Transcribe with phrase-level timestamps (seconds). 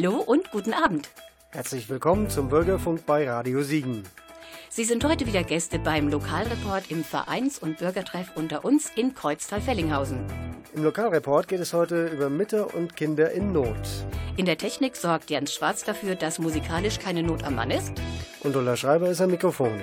[0.00, 1.08] Hallo und guten Abend.
[1.50, 4.04] Herzlich willkommen zum Bürgerfunk bei Radio Siegen.
[4.68, 10.20] Sie sind heute wieder Gäste beim Lokalreport im Vereins- und Bürgertreff unter uns in Kreuztal-Fellinghausen.
[10.72, 13.74] Im Lokalreport geht es heute über Mütter und Kinder in Not.
[14.36, 17.90] In der Technik sorgt Jens Schwarz dafür, dass musikalisch keine Not am Mann ist.
[18.44, 19.80] Und Ulla Schreiber ist am Mikrofon.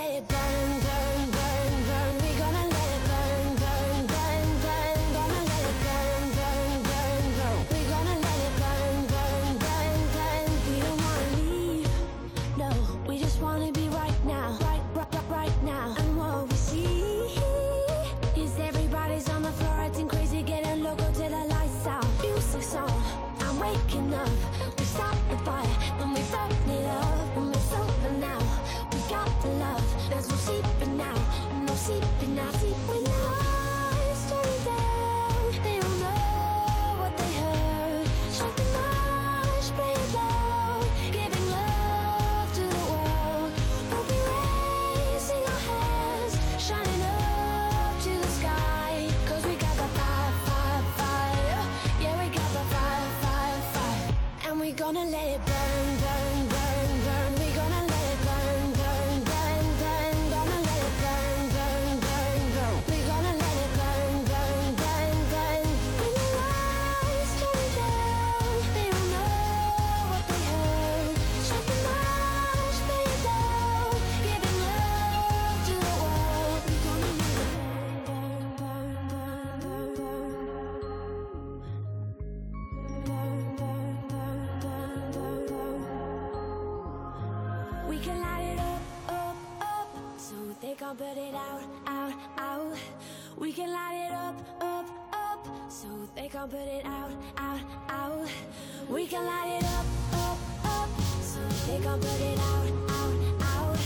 [0.00, 1.39] say burn, burn, burn.
[96.40, 98.28] Can put it out, out, out.
[98.88, 100.88] We can light it up, up, up,
[101.20, 103.78] so they can put it out, out, out.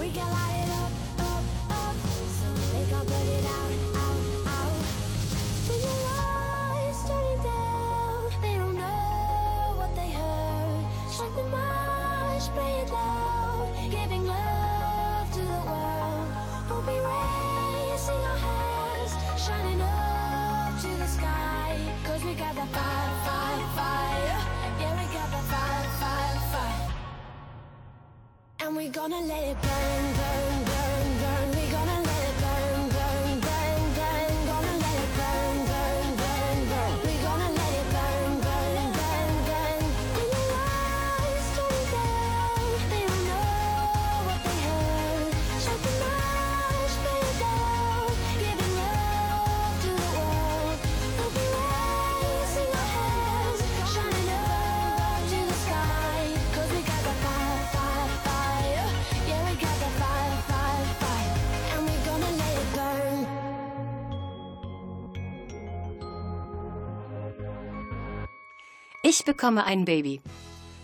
[0.00, 0.90] We can light it up,
[1.20, 1.94] up, up,
[2.38, 3.72] so they can put it out,
[4.02, 4.20] out,
[4.58, 4.74] out.
[5.68, 5.78] When
[7.06, 10.84] turning down, they don't know what they heard.
[11.08, 11.44] Strike the
[12.54, 16.26] play it loud, giving love to the world.
[16.70, 18.43] We'll be raising our
[22.34, 24.38] we got the fire, fire, fire.
[24.80, 26.92] Yeah, we got the fire, fire, fire.
[28.60, 30.53] And we gonna let it burn, burn,
[69.24, 70.20] Ich bekomme ein Baby.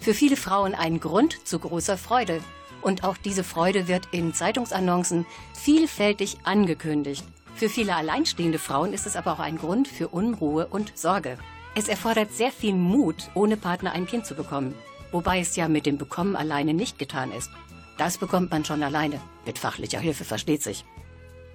[0.00, 2.40] Für viele Frauen ein Grund zu großer Freude.
[2.80, 7.22] Und auch diese Freude wird in Zeitungsannoncen vielfältig angekündigt.
[7.54, 11.36] Für viele alleinstehende Frauen ist es aber auch ein Grund für Unruhe und Sorge.
[11.74, 14.74] Es erfordert sehr viel Mut, ohne Partner ein Kind zu bekommen.
[15.12, 17.50] Wobei es ja mit dem Bekommen alleine nicht getan ist.
[17.98, 19.20] Das bekommt man schon alleine.
[19.44, 20.86] Mit fachlicher Hilfe versteht sich.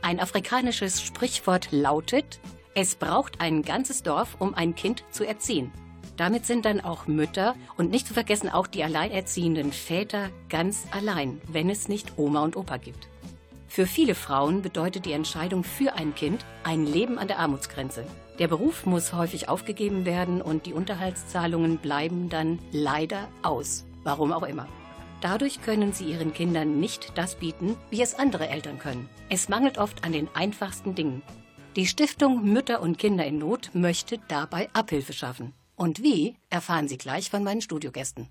[0.03, 2.39] Ein afrikanisches Sprichwort lautet,
[2.75, 5.71] es braucht ein ganzes Dorf, um ein Kind zu erziehen.
[6.17, 11.41] Damit sind dann auch Mütter und nicht zu vergessen auch die alleinerziehenden Väter ganz allein,
[11.47, 13.09] wenn es nicht Oma und Opa gibt.
[13.67, 18.06] Für viele Frauen bedeutet die Entscheidung für ein Kind ein Leben an der Armutsgrenze.
[18.39, 23.85] Der Beruf muss häufig aufgegeben werden und die Unterhaltszahlungen bleiben dann leider aus.
[24.03, 24.67] Warum auch immer.
[25.19, 29.09] Dadurch können sie ihren Kindern nicht das bieten, wie es andere Eltern können.
[29.29, 31.21] Es mangelt oft an den einfachsten Dingen.
[31.75, 35.53] Die Stiftung Mütter und Kinder in Not möchte dabei Abhilfe schaffen.
[35.75, 38.27] Und wie, erfahren Sie gleich von meinen Studiogästen.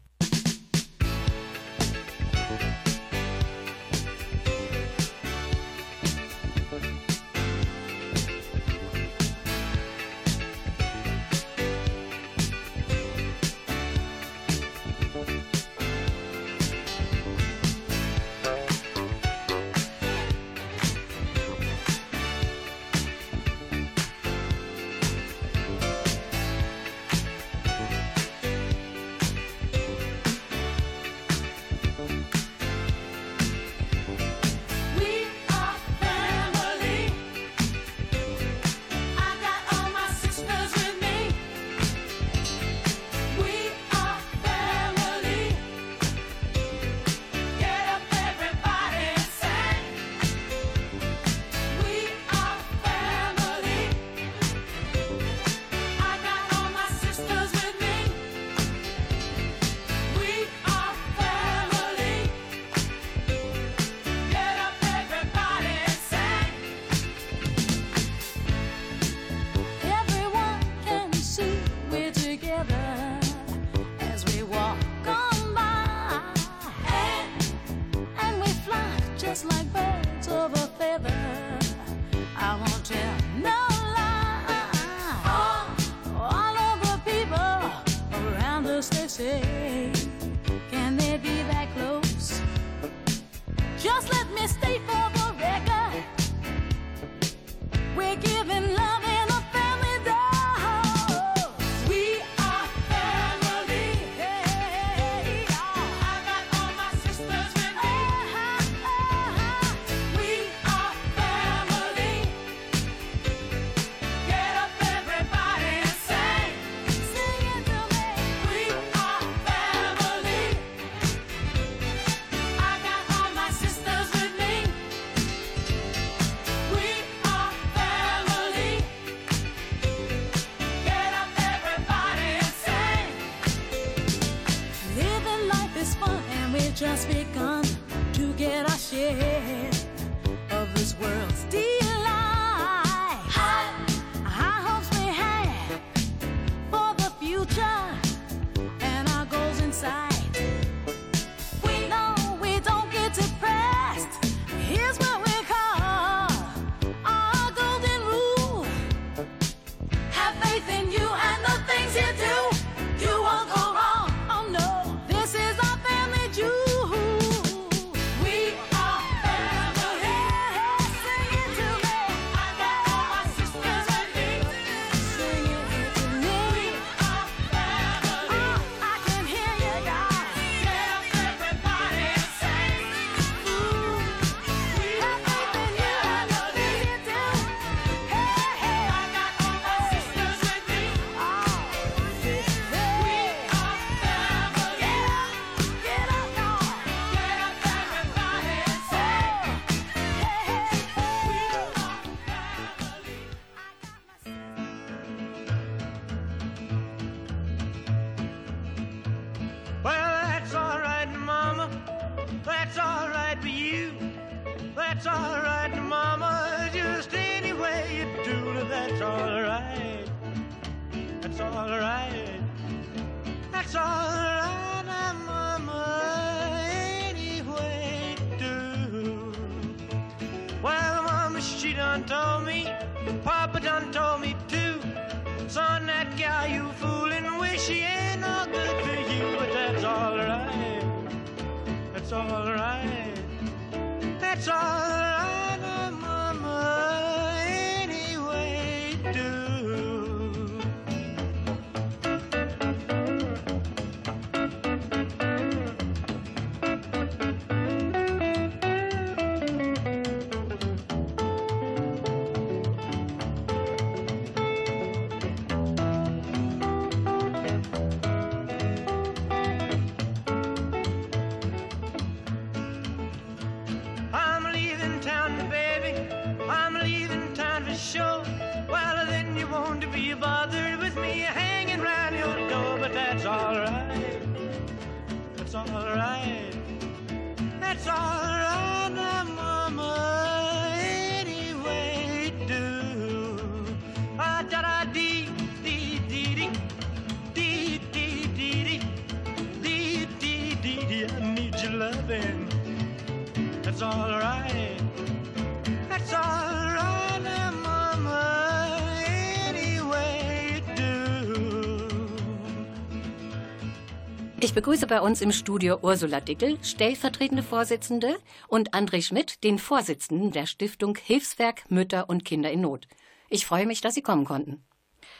[314.44, 320.32] Ich begrüße bei uns im Studio Ursula Dickel, stellvertretende Vorsitzende, und André Schmidt, den Vorsitzenden
[320.32, 322.86] der Stiftung Hilfswerk Mütter und Kinder in Not.
[323.30, 324.62] Ich freue mich, dass Sie kommen konnten.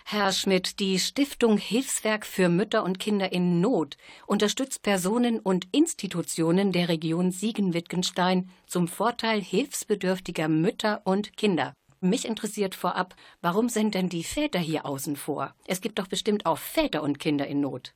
[0.05, 6.71] Herr Schmidt, die Stiftung Hilfswerk für Mütter und Kinder in Not unterstützt Personen und Institutionen
[6.71, 11.73] der Region Siegen-Wittgenstein zum Vorteil hilfsbedürftiger Mütter und Kinder.
[12.03, 15.55] Mich interessiert vorab, warum sind denn die Väter hier außen vor?
[15.67, 17.95] Es gibt doch bestimmt auch Väter und Kinder in Not.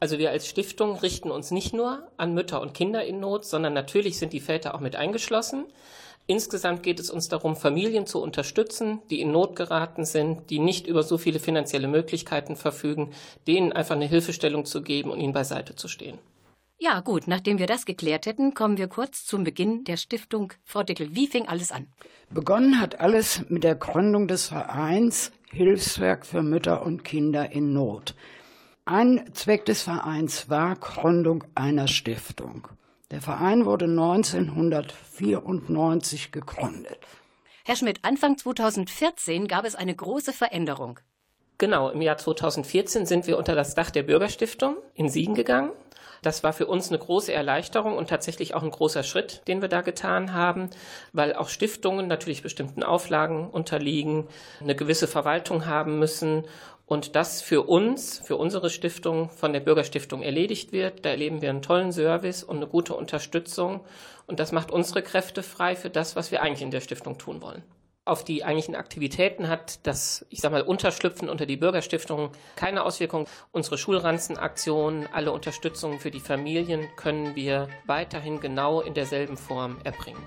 [0.00, 3.72] Also wir als Stiftung richten uns nicht nur an Mütter und Kinder in Not, sondern
[3.72, 5.64] natürlich sind die Väter auch mit eingeschlossen.
[6.26, 10.86] Insgesamt geht es uns darum, Familien zu unterstützen, die in Not geraten sind, die nicht
[10.86, 13.12] über so viele finanzielle Möglichkeiten verfügen,
[13.46, 16.18] denen einfach eine Hilfestellung zu geben und ihnen beiseite zu stehen.
[16.80, 20.52] Ja, gut, nachdem wir das geklärt hätten, kommen wir kurz zum Beginn der Stiftung.
[20.64, 21.88] Frau Dickel, wie fing alles an?
[22.30, 28.14] Begonnen hat alles mit der Gründung des Vereins Hilfswerk für Mütter und Kinder in Not.
[28.90, 32.68] Ein Zweck des Vereins war Gründung einer Stiftung.
[33.10, 36.96] Der Verein wurde 1994 gegründet.
[37.66, 41.00] Herr Schmidt, Anfang 2014 gab es eine große Veränderung.
[41.58, 45.72] Genau, im Jahr 2014 sind wir unter das Dach der Bürgerstiftung in Siegen gegangen.
[46.22, 49.68] Das war für uns eine große Erleichterung und tatsächlich auch ein großer Schritt, den wir
[49.68, 50.70] da getan haben,
[51.12, 54.26] weil auch Stiftungen natürlich bestimmten Auflagen unterliegen,
[54.60, 56.44] eine gewisse Verwaltung haben müssen
[56.88, 61.04] und das für uns, für unsere Stiftung von der Bürgerstiftung erledigt wird.
[61.04, 63.84] Da erleben wir einen tollen Service und eine gute Unterstützung
[64.26, 67.42] und das macht unsere Kräfte frei für das, was wir eigentlich in der Stiftung tun
[67.42, 67.62] wollen
[68.08, 73.26] auf die eigentlichen Aktivitäten hat das, ich sag mal, Unterschlüpfen unter die Bürgerstiftung keine Auswirkung.
[73.52, 80.22] Unsere Schulranzenaktionen, alle Unterstützungen für die Familien können wir weiterhin genau in derselben Form erbringen.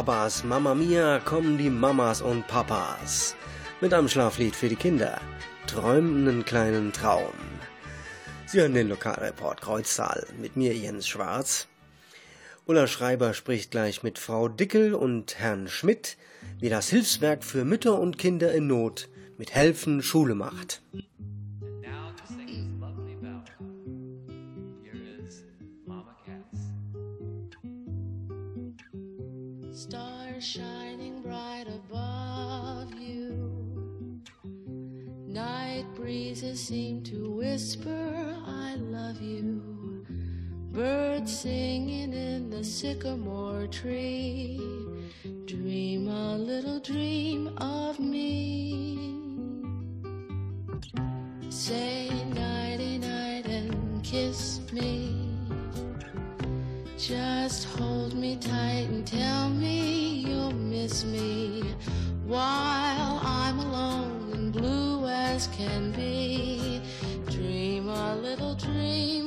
[0.00, 3.36] Abbas Mamma Mia kommen die Mamas und Papas
[3.82, 5.20] mit einem Schlaflied für die Kinder.
[5.66, 7.34] Träumenden kleinen Traum.
[8.46, 11.68] Sie hören den Lokalreport Kreuzsaal mit mir Jens Schwarz.
[12.64, 16.16] Ulla Schreiber spricht gleich mit Frau Dickel und Herrn Schmidt,
[16.60, 20.80] wie das Hilfswerk für Mütter und Kinder in Not mit Helfen Schule macht.
[30.40, 34.22] Shining bright above you.
[35.26, 40.06] Night breezes seem to whisper, I love you.
[40.72, 44.58] Birds singing in the sycamore tree.
[45.44, 49.12] Dream a little dream of me.
[51.50, 55.28] Say nighty night and kiss me.
[56.96, 60.19] Just hold me tight and tell me
[60.70, 61.64] miss me
[62.24, 66.80] while I'm alone and blue as can be.
[67.28, 69.19] Dream a little dream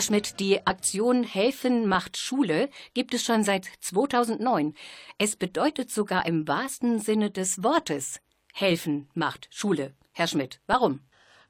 [0.00, 4.72] Herr Schmidt, die Aktion Helfen macht Schule gibt es schon seit 2009.
[5.18, 8.22] Es bedeutet sogar im wahrsten Sinne des Wortes
[8.54, 9.92] Helfen macht Schule.
[10.12, 11.00] Herr Schmidt, warum?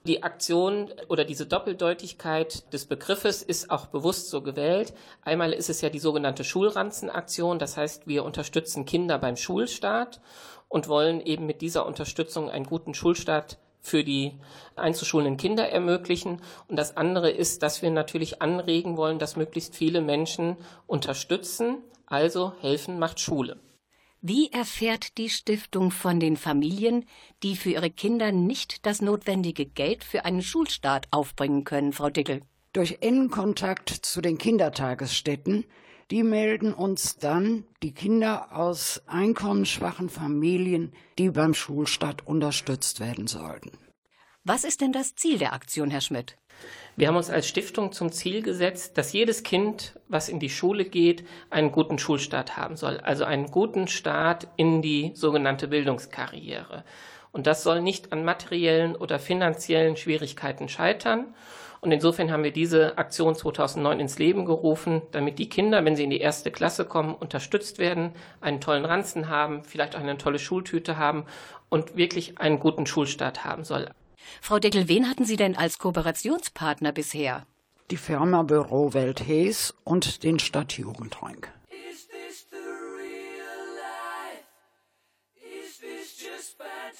[0.04, 4.94] Die Aktion oder diese Doppeldeutigkeit des Begriffes ist auch bewusst so gewählt.
[5.22, 10.20] Einmal ist es ja die sogenannte Schulranzenaktion, das heißt, wir unterstützen Kinder beim Schulstart
[10.66, 14.38] und wollen eben mit dieser Unterstützung einen guten Schulstart für die
[14.76, 16.40] einzuschulenden Kinder ermöglichen.
[16.68, 21.78] Und das andere ist, dass wir natürlich anregen wollen, dass möglichst viele Menschen unterstützen.
[22.06, 23.60] Also helfen macht Schule.
[24.22, 27.06] Wie erfährt die Stiftung von den Familien,
[27.42, 32.42] die für ihre Kinder nicht das notwendige Geld für einen Schulstart aufbringen können, Frau Dickel?
[32.74, 35.64] Durch engen Kontakt zu den Kindertagesstätten,
[36.10, 43.70] die melden uns dann die Kinder aus einkommensschwachen Familien, die beim Schulstart unterstützt werden sollten.
[44.42, 46.36] Was ist denn das Ziel der Aktion, Herr Schmidt?
[46.96, 50.84] Wir haben uns als Stiftung zum Ziel gesetzt, dass jedes Kind, was in die Schule
[50.84, 52.98] geht, einen guten Schulstart haben soll.
[53.00, 56.84] Also einen guten Start in die sogenannte Bildungskarriere.
[57.32, 61.34] Und das soll nicht an materiellen oder finanziellen Schwierigkeiten scheitern.
[61.80, 66.04] Und insofern haben wir diese Aktion 2009 ins Leben gerufen, damit die Kinder, wenn sie
[66.04, 70.38] in die erste Klasse kommen, unterstützt werden, einen tollen Ranzen haben, vielleicht auch eine tolle
[70.38, 71.24] Schultüte haben
[71.70, 73.88] und wirklich einen guten Schulstart haben soll.
[74.42, 77.46] Frau Deckel, wen hatten Sie denn als Kooperationspartner bisher?
[77.90, 81.46] Die Firma Büro Welt Hees und den Stadtjugendring.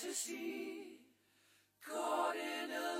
[0.01, 0.99] fantasy
[1.87, 3.00] caught in a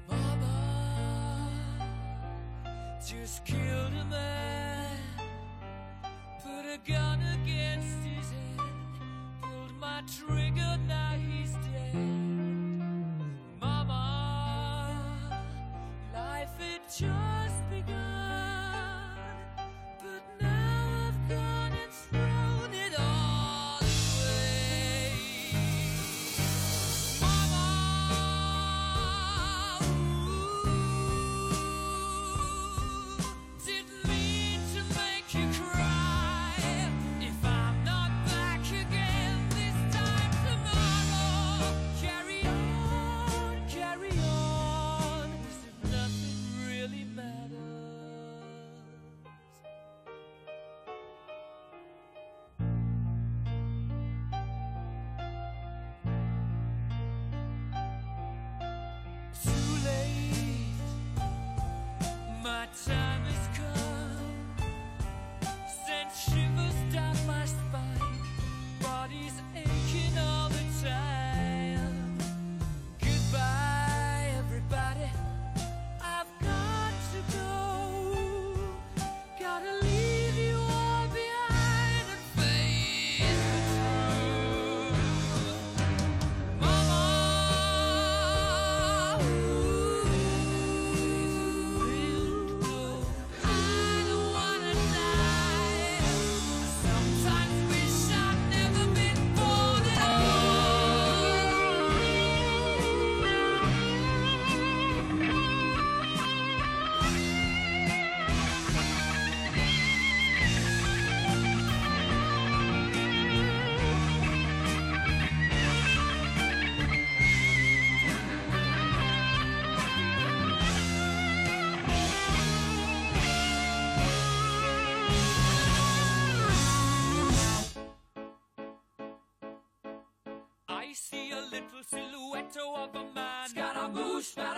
[0.07, 1.49] Mama
[3.03, 4.74] just killed a man,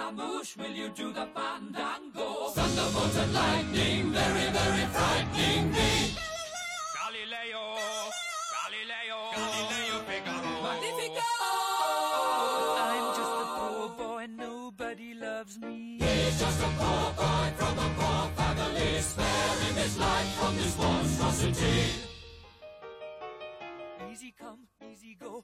[0.07, 2.49] Scaramouche, Scaramouche, will you do the fandango?
[2.51, 6.15] Thunderbolt and lightning, very, very frightening me.
[6.95, 7.75] Galileo,
[8.55, 10.61] Galileo, Galileo Figaro.
[10.63, 11.29] Magnifico!
[12.79, 15.97] I'm just a poor boy, nobody loves me.
[15.99, 21.83] He's just a poor boy from a poor family, sparing his life from this monstrosity.
[24.09, 25.43] Easy come, easy go.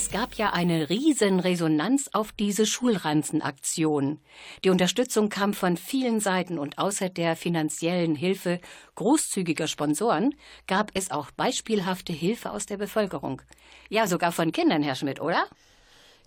[0.00, 4.20] Es gab ja eine riesen Resonanz auf diese Schulranzenaktion.
[4.62, 8.60] Die Unterstützung kam von vielen Seiten und außer der finanziellen Hilfe
[8.94, 10.36] großzügiger Sponsoren
[10.68, 13.42] gab es auch beispielhafte Hilfe aus der Bevölkerung.
[13.88, 15.46] Ja, sogar von Kindern, Herr Schmidt, oder?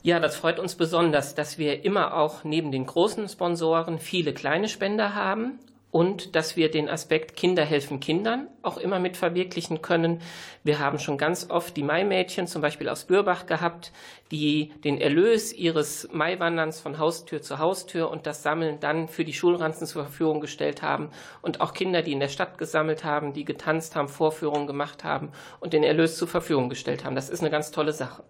[0.03, 4.67] Ja, das freut uns besonders, dass wir immer auch neben den großen Sponsoren viele kleine
[4.67, 5.60] Spender haben
[5.91, 10.21] und dass wir den Aspekt Kinder helfen Kindern auch immer mit verwirklichen können.
[10.63, 13.91] Wir haben schon ganz oft die Maimädchen zum Beispiel aus Bürbach gehabt,
[14.32, 19.34] die den Erlös ihres Maiwanderns von Haustür zu Haustür und das Sammeln dann für die
[19.34, 21.10] Schulranzen zur Verfügung gestellt haben
[21.41, 25.32] und auch Kinder, die in der Stadt gesammelt haben, die getanzt haben, Vorführungen gemacht haben
[25.60, 27.15] und den Erlös zur Verfügung gestellt haben.
[27.15, 28.23] Das ist eine ganz tolle Sache.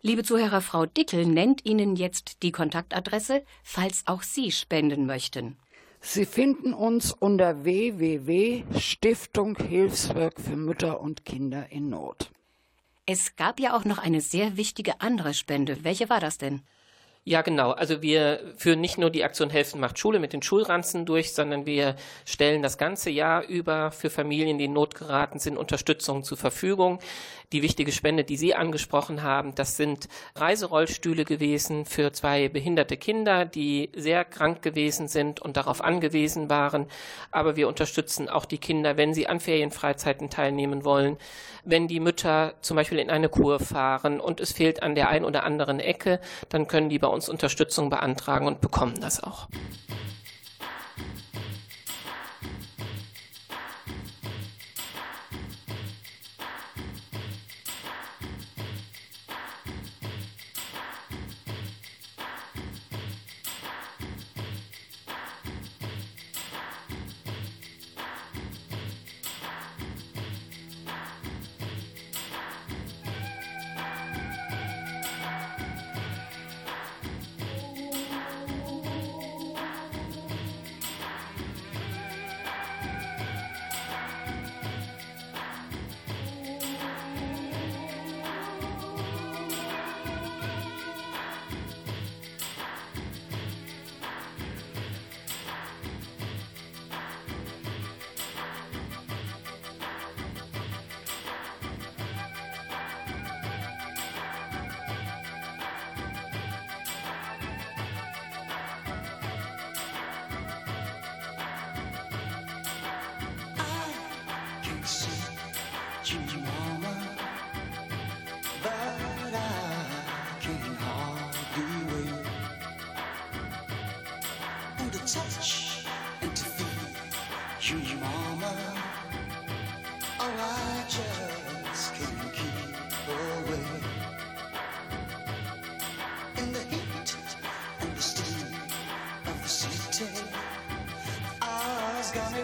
[0.00, 5.56] Liebe Zuhörer, Frau Dickel nennt Ihnen jetzt die Kontaktadresse, falls auch Sie spenden möchten.
[6.00, 12.30] Sie finden uns unter www.stiftung Hilfswerk für Mütter und Kinder in Not.
[13.06, 15.82] Es gab ja auch noch eine sehr wichtige andere Spende.
[15.82, 16.62] Welche war das denn?
[17.24, 17.72] Ja, genau.
[17.72, 21.66] Also wir führen nicht nur die Aktion Helfen macht Schule mit den Schulranzen durch, sondern
[21.66, 26.38] wir stellen das ganze Jahr über für Familien, die in Not geraten sind, Unterstützung zur
[26.38, 27.00] Verfügung.
[27.52, 33.46] Die wichtige Spende, die Sie angesprochen haben, das sind Reiserollstühle gewesen für zwei behinderte Kinder,
[33.46, 36.88] die sehr krank gewesen sind und darauf angewiesen waren.
[37.30, 41.16] Aber wir unterstützen auch die Kinder, wenn sie an Ferienfreizeiten teilnehmen wollen,
[41.64, 45.24] wenn die Mütter zum Beispiel in eine Kur fahren und es fehlt an der einen
[45.24, 49.48] oder anderen Ecke, dann können die bei uns Unterstützung beantragen und bekommen das auch.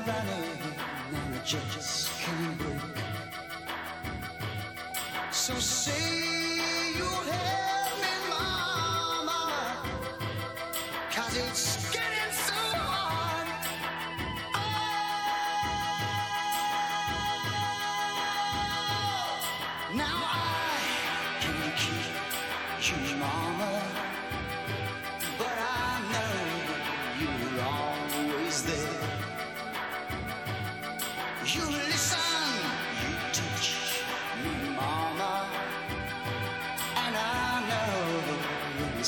[0.00, 0.02] Me
[1.14, 2.93] and I just can't break.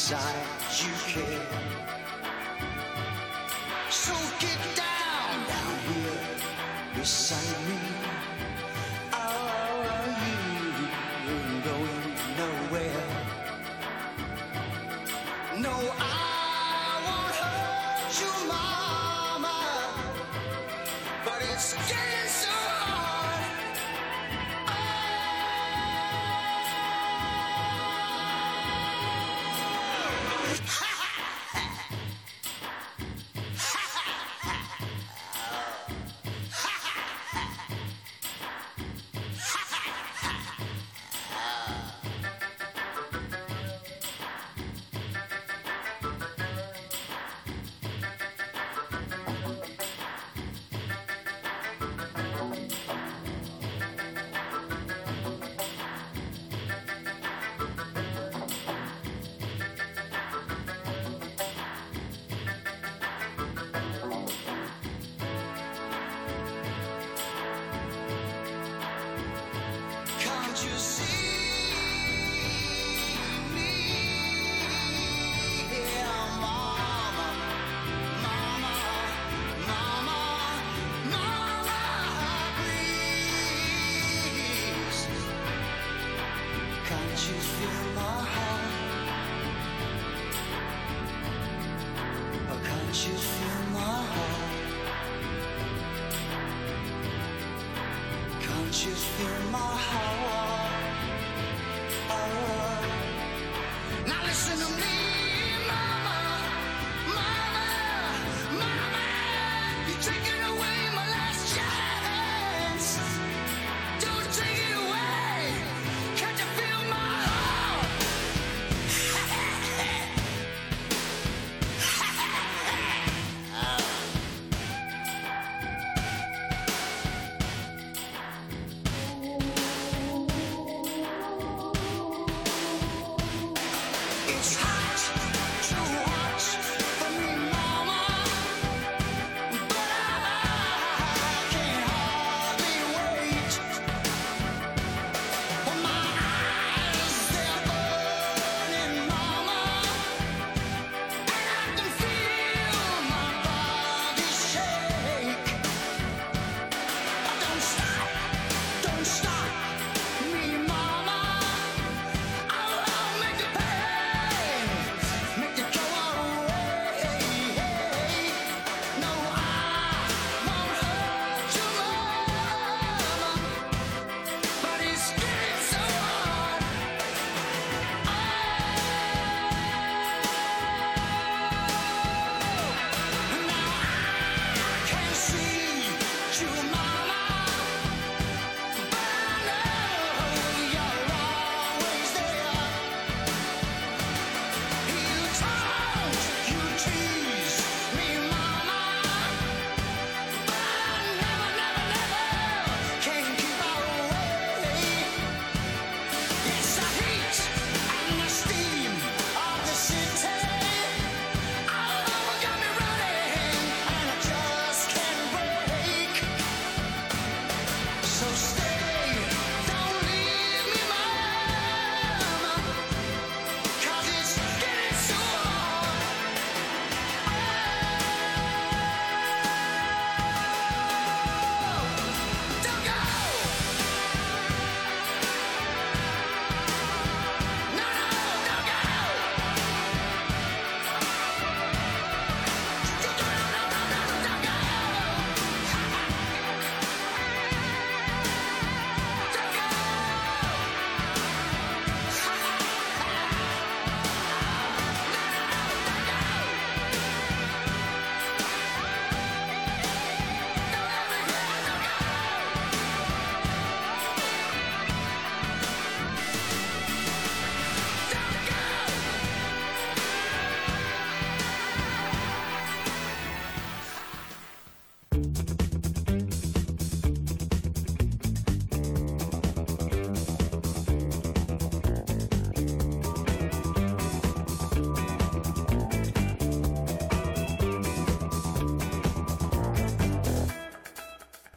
[0.06, 0.46] Inside
[0.78, 1.40] you care.
[3.90, 6.20] So get down, down here
[6.94, 7.45] beside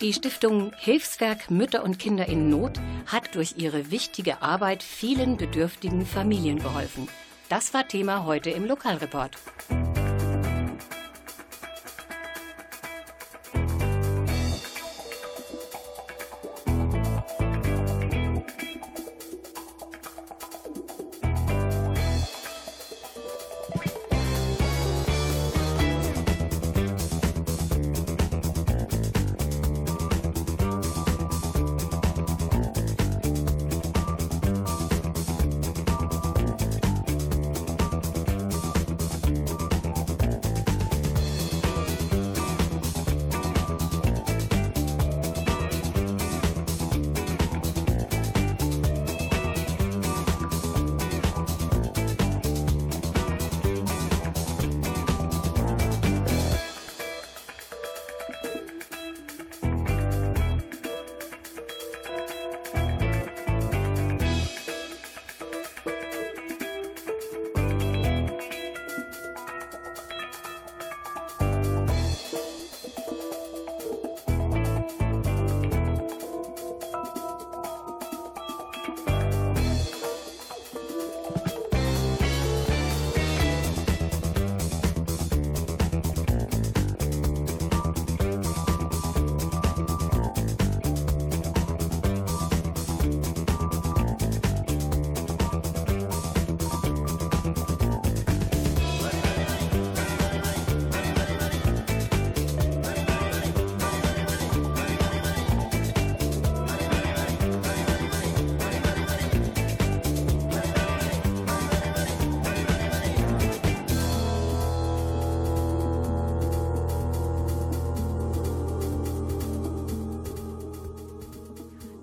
[0.10, 6.03] Die Stiftung Hilfswerk Mütter und Kinder in Not hat durch ihre wichtige Arbeit vielen bedürftigen
[6.03, 7.07] Familien geholfen.
[7.47, 9.38] Das war Thema heute im Lokalreport.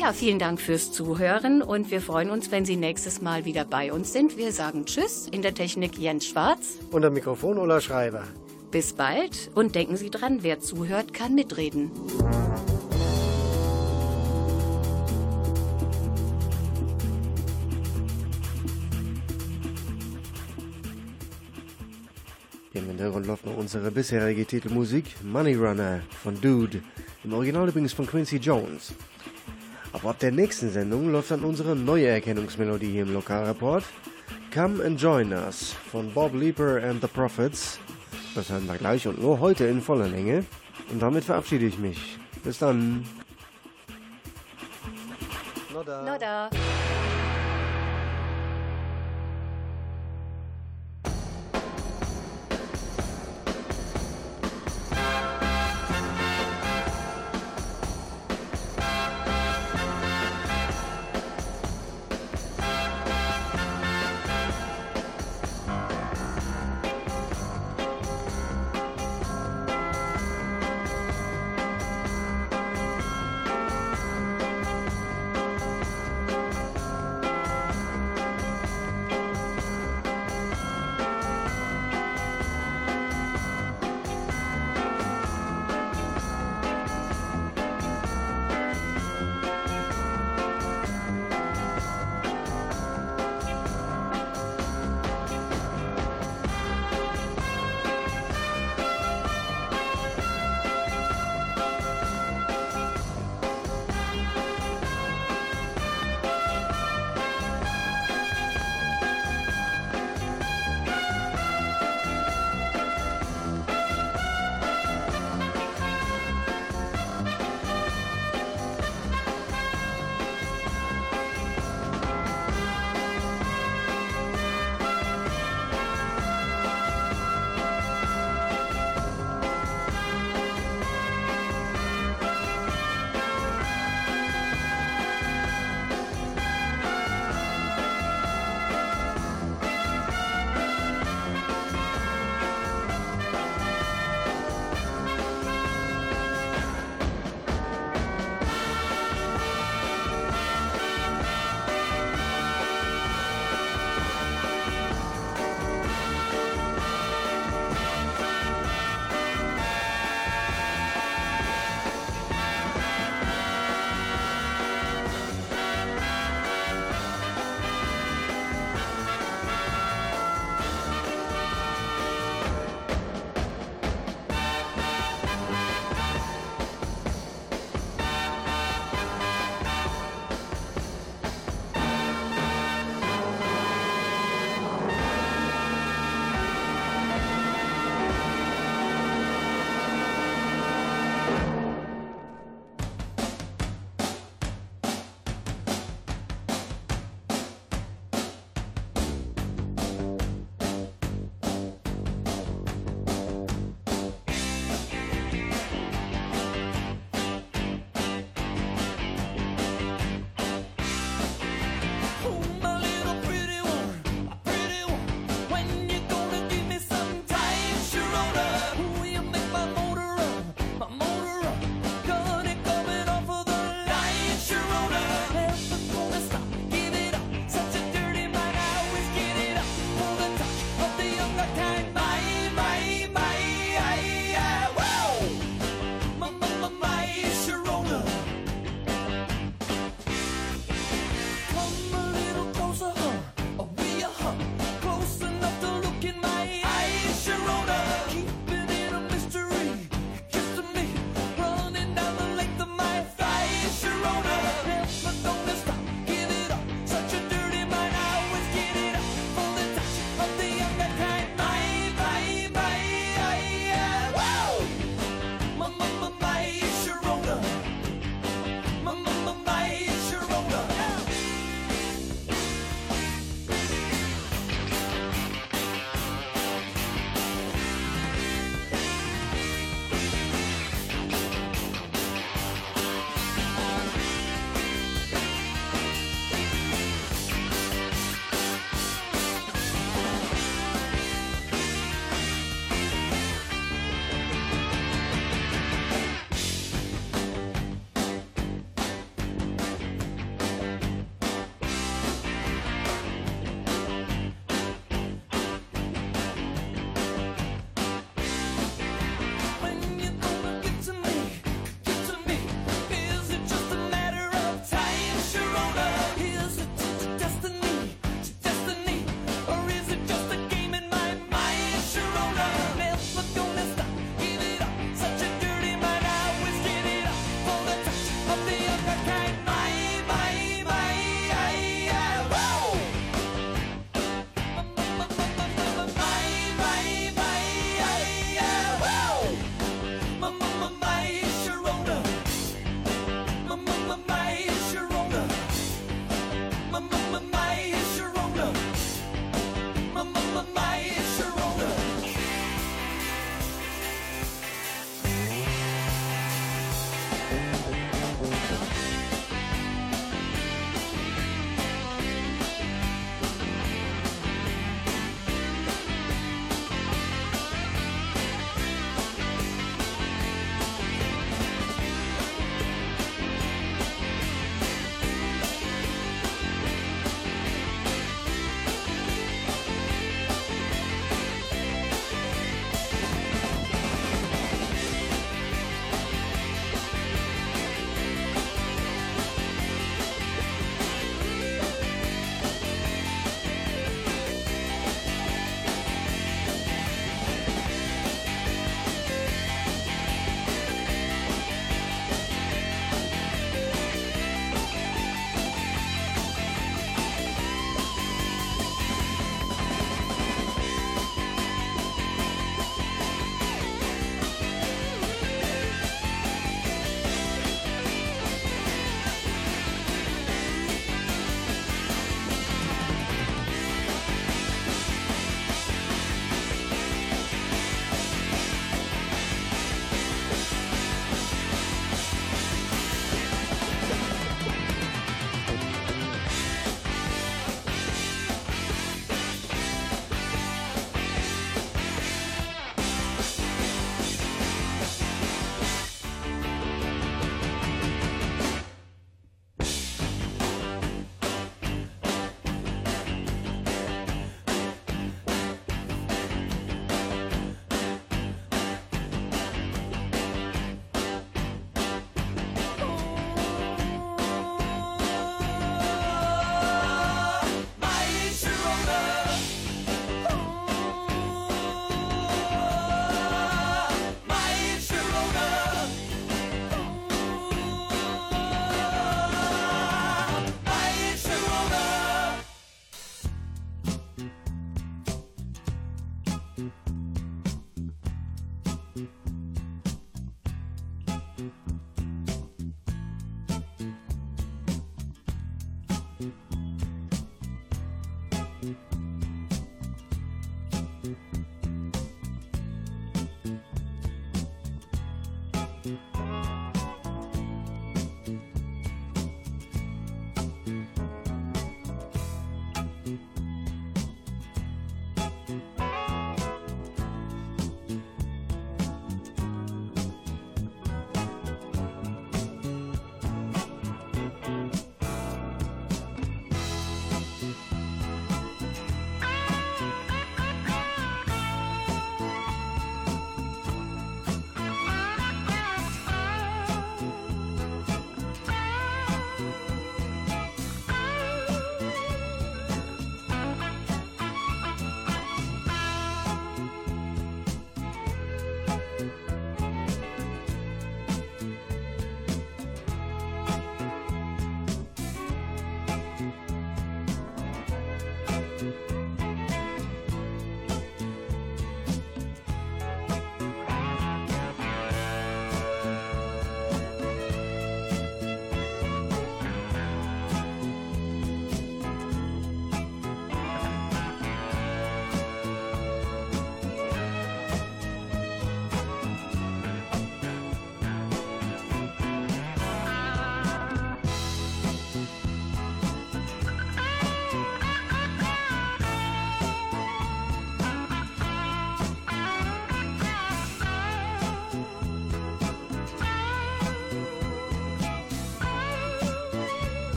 [0.00, 3.92] Ja, vielen Dank fürs Zuhören und wir freuen uns, wenn Sie nächstes Mal wieder bei
[3.92, 4.38] uns sind.
[4.38, 6.78] Wir sagen Tschüss in der Technik Jens Schwarz.
[6.90, 8.24] Und am Mikrofon Ulla Schreiber.
[8.70, 11.90] Bis bald und denken Sie dran, wer zuhört, kann mitreden.
[22.72, 26.82] Im Hintergrund läuft noch unsere bisherige Titelmusik Money Runner von Dude.
[27.22, 28.94] Im Original übrigens von Quincy Jones.
[29.92, 33.84] Aber ab der nächsten Sendung läuft dann unsere neue Erkennungsmelodie hier im Lokalreport.
[34.52, 37.78] Come and Join Us von Bob Leeper and the Prophets.
[38.34, 40.44] Das hören wir gleich und nur heute in voller Länge.
[40.90, 42.18] Und damit verabschiede ich mich.
[42.42, 43.04] Bis dann.
[45.72, 46.50] Nodda.